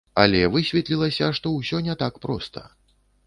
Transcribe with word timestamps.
Але 0.21 0.39
высветлілася, 0.55 1.29
што 1.39 1.53
ўсё 1.57 1.81
не 1.89 1.95
так 2.01 2.17
проста. 2.27 2.67